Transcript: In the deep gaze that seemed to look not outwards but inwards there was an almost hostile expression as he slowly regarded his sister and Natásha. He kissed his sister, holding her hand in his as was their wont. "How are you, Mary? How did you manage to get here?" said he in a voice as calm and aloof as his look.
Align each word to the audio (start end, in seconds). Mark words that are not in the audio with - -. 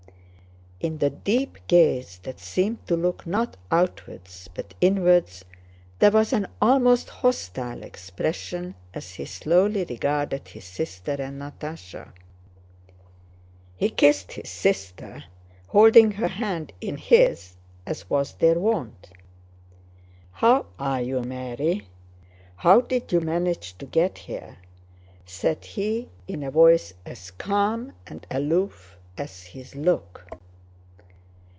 In 0.83 0.97
the 0.97 1.11
deep 1.11 1.59
gaze 1.67 2.17
that 2.23 2.39
seemed 2.39 2.87
to 2.87 2.95
look 2.95 3.27
not 3.27 3.55
outwards 3.69 4.49
but 4.51 4.73
inwards 4.81 5.45
there 5.99 6.09
was 6.09 6.33
an 6.33 6.47
almost 6.59 7.07
hostile 7.07 7.83
expression 7.83 8.73
as 8.91 9.13
he 9.13 9.25
slowly 9.25 9.85
regarded 9.87 10.47
his 10.47 10.65
sister 10.65 11.11
and 11.11 11.39
Natásha. 11.39 12.13
He 13.75 13.91
kissed 13.91 14.31
his 14.31 14.49
sister, 14.49 15.25
holding 15.67 16.09
her 16.13 16.27
hand 16.29 16.73
in 16.81 16.97
his 16.97 17.57
as 17.85 18.09
was 18.09 18.33
their 18.33 18.59
wont. 18.59 19.11
"How 20.31 20.65
are 20.79 21.03
you, 21.03 21.21
Mary? 21.21 21.89
How 22.55 22.81
did 22.81 23.11
you 23.11 23.21
manage 23.21 23.77
to 23.77 23.85
get 23.85 24.17
here?" 24.17 24.57
said 25.27 25.63
he 25.63 26.09
in 26.27 26.41
a 26.41 26.49
voice 26.49 26.95
as 27.05 27.29
calm 27.29 27.93
and 28.07 28.25
aloof 28.31 28.97
as 29.15 29.43
his 29.43 29.75
look. 29.75 30.25